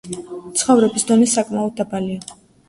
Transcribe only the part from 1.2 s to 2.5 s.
საკმაოდ დაბალია.